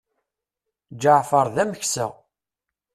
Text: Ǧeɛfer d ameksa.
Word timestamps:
Ǧeɛfer 1.01 1.47
d 1.55 1.57
ameksa. 1.63 2.05